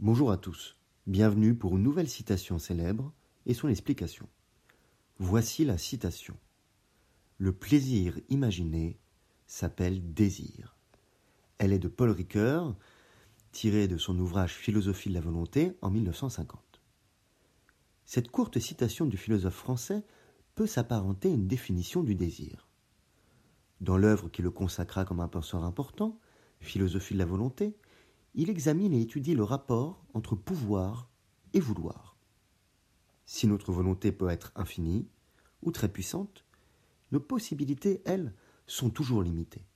Bonjour 0.00 0.30
à 0.30 0.36
tous, 0.36 0.76
bienvenue 1.08 1.56
pour 1.56 1.76
une 1.76 1.82
nouvelle 1.82 2.08
citation 2.08 2.60
célèbre 2.60 3.12
et 3.46 3.52
son 3.54 3.66
explication. 3.66 4.28
Voici 5.18 5.64
la 5.64 5.76
citation. 5.76 6.36
Le 7.36 7.52
plaisir 7.52 8.20
imaginé 8.28 9.00
s'appelle 9.48 10.14
désir. 10.14 10.76
Elle 11.58 11.72
est 11.72 11.80
de 11.80 11.88
Paul 11.88 12.10
Ricoeur, 12.10 12.76
tirée 13.50 13.88
de 13.88 13.96
son 13.96 14.16
ouvrage 14.20 14.54
Philosophie 14.54 15.08
de 15.08 15.14
la 15.14 15.20
volonté 15.20 15.72
en 15.82 15.90
1950. 15.90 16.80
Cette 18.04 18.30
courte 18.30 18.60
citation 18.60 19.04
du 19.04 19.16
philosophe 19.16 19.56
français 19.56 20.04
peut 20.54 20.68
s'apparenter 20.68 21.28
à 21.28 21.34
une 21.34 21.48
définition 21.48 22.04
du 22.04 22.14
désir. 22.14 22.68
Dans 23.80 23.96
l'œuvre 23.96 24.28
qui 24.28 24.42
le 24.42 24.52
consacra 24.52 25.04
comme 25.04 25.18
un 25.18 25.26
penseur 25.26 25.64
important, 25.64 26.20
Philosophie 26.60 27.14
de 27.14 27.18
la 27.18 27.26
volonté, 27.26 27.76
il 28.34 28.50
examine 28.50 28.92
et 28.92 29.02
étudie 29.02 29.34
le 29.34 29.44
rapport 29.44 30.04
entre 30.14 30.36
pouvoir 30.36 31.08
et 31.52 31.60
vouloir. 31.60 32.16
Si 33.26 33.46
notre 33.46 33.72
volonté 33.72 34.12
peut 34.12 34.28
être 34.28 34.52
infinie 34.54 35.08
ou 35.62 35.72
très 35.72 35.88
puissante, 35.88 36.44
nos 37.12 37.20
possibilités, 37.20 38.02
elles, 38.04 38.34
sont 38.66 38.90
toujours 38.90 39.22
limitées. 39.22 39.66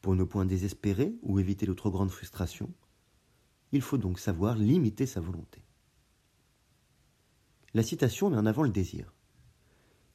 Pour 0.00 0.16
ne 0.16 0.24
point 0.24 0.46
désespérer 0.46 1.14
ou 1.22 1.38
éviter 1.38 1.66
de 1.66 1.74
trop 1.74 1.90
grandes 1.90 2.10
frustrations, 2.10 2.72
il 3.72 3.82
faut 3.82 3.98
donc 3.98 4.18
savoir 4.18 4.56
limiter 4.56 5.06
sa 5.06 5.20
volonté. 5.20 5.62
La 7.74 7.82
citation 7.82 8.30
met 8.30 8.36
en 8.36 8.46
avant 8.46 8.62
le 8.62 8.70
désir, 8.70 9.12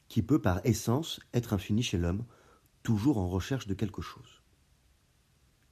qui 0.07 0.21
peut 0.21 0.41
par 0.41 0.65
essence 0.65 1.19
être 1.33 1.53
infini 1.53 1.83
chez 1.83 1.97
l'homme, 1.97 2.25
toujours 2.83 3.17
en 3.17 3.29
recherche 3.29 3.67
de 3.67 3.73
quelque 3.73 4.01
chose. 4.01 4.41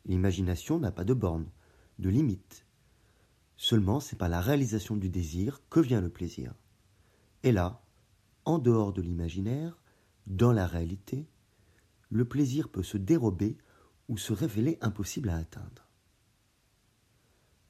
L'imagination 0.05 0.79
n'a 0.79 0.91
pas 0.91 1.03
de 1.03 1.13
borne, 1.13 1.49
de 1.99 2.09
limite. 2.09 2.65
Seulement, 3.57 3.99
c'est 3.99 4.17
par 4.17 4.29
la 4.29 4.41
réalisation 4.41 4.95
du 4.97 5.09
désir 5.09 5.61
que 5.69 5.79
vient 5.79 6.01
le 6.01 6.09
plaisir. 6.09 6.53
Et 7.43 7.51
là, 7.51 7.83
en 8.45 8.59
dehors 8.59 8.93
de 8.93 9.01
l'imaginaire, 9.01 9.79
dans 10.27 10.51
la 10.51 10.67
réalité, 10.67 11.27
le 12.09 12.25
plaisir 12.25 12.69
peut 12.69 12.83
se 12.83 12.97
dérober 12.97 13.57
ou 14.09 14.17
se 14.17 14.33
révéler 14.33 14.77
impossible 14.81 15.29
à 15.29 15.37
atteindre. 15.37 15.87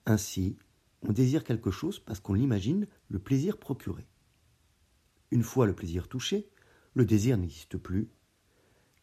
Ainsi, 0.06 0.58
on 1.02 1.11
désire 1.11 1.44
quelque 1.44 1.72
chose 1.72 2.00
parce 2.00 2.20
qu'on 2.20 2.33
l'imagine 2.33 2.88
le 3.09 3.20
plaisir 3.20 3.58
procuré. 3.58 4.08
Une 5.31 5.44
fois 5.44 5.66
le 5.66 5.76
plaisir 5.76 6.08
touché, 6.08 6.50
le 6.94 7.05
désir 7.05 7.38
n'existe 7.38 7.78
plus, 7.78 8.09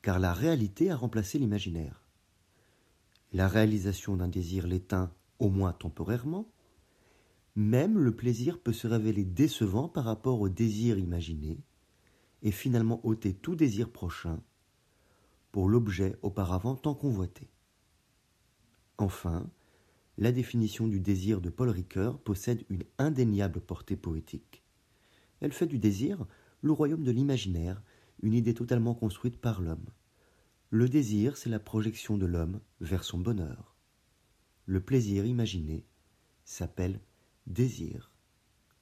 car 0.02 0.18
la 0.18 0.32
réalité 0.32 0.90
a 0.90 0.96
remplacé 0.96 1.38
l'imaginaire. 1.38 2.04
La 3.32 3.48
réalisation 3.48 4.16
d'un 4.16 4.28
désir 4.28 4.66
l'éteint 4.66 5.12
au 5.38 5.48
moins 5.48 5.72
temporairement. 5.72 6.50
Même 7.56 7.98
le 7.98 8.14
plaisir 8.14 8.60
peut 8.60 8.72
se 8.72 8.86
révéler 8.86 9.24
décevant 9.24 9.88
par 9.88 10.04
rapport 10.04 10.40
au 10.40 10.48
désir 10.48 10.98
imaginé, 10.98 11.58
et 12.42 12.52
finalement 12.52 13.00
ôter 13.04 13.34
tout 13.34 13.56
désir 13.56 13.90
prochain 13.90 14.40
pour 15.52 15.68
l'objet 15.68 16.16
auparavant 16.22 16.76
tant 16.76 16.94
convoité. 16.94 17.50
Enfin, 18.98 19.50
la 20.16 20.32
définition 20.32 20.86
du 20.86 21.00
désir 21.00 21.40
de 21.40 21.50
Paul 21.50 21.70
Ricoeur 21.70 22.18
possède 22.18 22.64
une 22.68 22.84
indéniable 22.98 23.60
portée 23.60 23.96
poétique. 23.96 24.62
Elle 25.40 25.52
fait 25.52 25.66
du 25.66 25.78
désir 25.78 26.26
le 26.60 26.72
royaume 26.72 27.02
de 27.02 27.10
l'imaginaire, 27.10 27.82
une 28.22 28.34
idée 28.34 28.54
totalement 28.54 28.94
construite 28.94 29.40
par 29.40 29.62
l'homme. 29.62 29.86
Le 30.72 30.88
désir, 30.88 31.36
c'est 31.36 31.50
la 31.50 31.58
projection 31.58 32.16
de 32.16 32.26
l'homme 32.26 32.60
vers 32.80 33.02
son 33.02 33.18
bonheur. 33.18 33.74
Le 34.66 34.80
plaisir 34.80 35.26
imaginé 35.26 35.84
s'appelle 36.44 37.00
désir. 37.48 38.12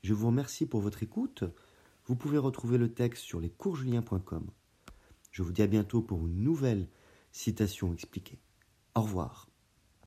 Je 0.03 0.13
vous 0.13 0.27
remercie 0.27 0.67
pour 0.67 0.83
votre 0.83 1.03
écoute. 1.03 1.45
Vous 2.05 2.15
pouvez 2.15 2.37
retrouver 2.37 2.77
le 2.77 2.93
texte 2.93 3.23
sur 3.23 3.41
lescoursjulien.com. 3.41 4.51
Je 5.31 5.43
vous 5.43 5.53
dis 5.53 5.63
à 5.63 5.67
bientôt 5.67 6.03
pour 6.03 6.27
une 6.27 6.43
nouvelle 6.43 6.89
citation 7.33 7.95
expliquée. 7.95 8.39
Au 8.95 9.01
revoir. 9.01 9.49